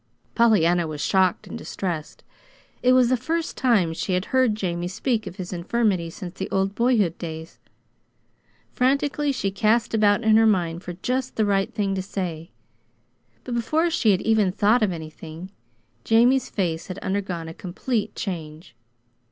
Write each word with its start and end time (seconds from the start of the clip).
Pollyanna 0.33 0.87
was 0.87 0.99
shocked 0.99 1.45
and 1.45 1.55
distressed. 1.55 2.23
It 2.81 2.93
was 2.93 3.09
the 3.09 3.15
first 3.15 3.55
time 3.55 3.93
she 3.93 4.13
had 4.13 4.25
heard 4.33 4.55
Jamie 4.55 4.87
speak 4.87 5.27
of 5.27 5.35
his 5.35 5.53
infirmity 5.53 6.09
since 6.09 6.33
the 6.33 6.49
old 6.49 6.73
boyhood 6.73 7.19
days. 7.19 7.59
Frantically 8.71 9.31
she 9.31 9.51
cast 9.51 9.93
about 9.93 10.23
in 10.23 10.37
her 10.37 10.47
mind 10.47 10.81
for 10.81 10.93
just 11.03 11.35
the 11.35 11.45
right 11.45 11.71
thing 11.71 11.93
to 11.93 12.01
say; 12.01 12.49
but 13.43 13.53
before 13.53 13.91
she 13.91 14.09
had 14.09 14.23
even 14.23 14.51
thought 14.51 14.81
of 14.81 14.91
anything, 14.91 15.51
Jamie's 16.03 16.49
face 16.49 16.87
had 16.87 16.97
undergone 16.97 17.47
a 17.47 17.53
complete 17.53 18.15
change. 18.15 18.75